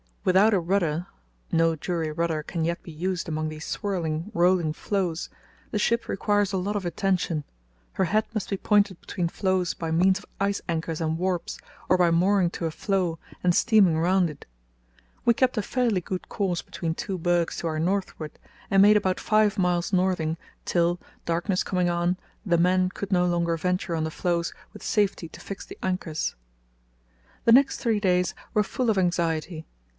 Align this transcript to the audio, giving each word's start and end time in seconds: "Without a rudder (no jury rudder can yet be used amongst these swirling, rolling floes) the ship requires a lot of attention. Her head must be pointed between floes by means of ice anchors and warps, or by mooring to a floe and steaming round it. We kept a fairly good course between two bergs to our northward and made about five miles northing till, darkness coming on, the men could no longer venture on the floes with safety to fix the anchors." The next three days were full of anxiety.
"Without 0.23 0.51
a 0.53 0.59
rudder 0.59 1.07
(no 1.51 1.75
jury 1.75 2.11
rudder 2.11 2.41
can 2.41 2.63
yet 2.65 2.81
be 2.81 2.91
used 2.91 3.27
amongst 3.29 3.51
these 3.51 3.65
swirling, 3.65 4.31
rolling 4.33 4.73
floes) 4.73 5.29
the 5.71 5.77
ship 5.79 6.07
requires 6.07 6.53
a 6.53 6.57
lot 6.57 6.75
of 6.75 6.85
attention. 6.85 7.43
Her 7.93 8.05
head 8.05 8.25
must 8.33 8.49
be 8.49 8.57
pointed 8.57 8.99
between 8.99 9.27
floes 9.29 9.75
by 9.75 9.89
means 9.91 10.17
of 10.17 10.25
ice 10.39 10.61
anchors 10.67 11.01
and 11.01 11.19
warps, 11.19 11.59
or 11.87 11.97
by 11.97 12.09
mooring 12.09 12.49
to 12.51 12.65
a 12.65 12.71
floe 12.71 13.19
and 13.43 13.53
steaming 13.53 13.97
round 13.99 14.29
it. 14.29 14.45
We 15.23 15.35
kept 15.35 15.57
a 15.57 15.61
fairly 15.63 16.01
good 16.01 16.29
course 16.29 16.63
between 16.63 16.95
two 16.95 17.19
bergs 17.19 17.57
to 17.57 17.67
our 17.67 17.79
northward 17.79 18.37
and 18.71 18.81
made 18.83 18.97
about 18.97 19.19
five 19.19 19.57
miles 19.59 19.93
northing 19.93 20.37
till, 20.65 20.99
darkness 21.25 21.63
coming 21.63 21.89
on, 21.89 22.17
the 22.43 22.57
men 22.59 22.89
could 22.89 23.11
no 23.11 23.25
longer 23.27 23.55
venture 23.57 23.95
on 23.95 24.03
the 24.03 24.11
floes 24.11 24.51
with 24.73 24.83
safety 24.83 25.29
to 25.29 25.39
fix 25.41 25.63
the 25.63 25.77
anchors." 25.83 26.35
The 27.45 27.51
next 27.51 27.77
three 27.77 27.99
days 27.99 28.33
were 28.55 28.63
full 28.63 28.89
of 28.89 28.97
anxiety. 28.97 29.65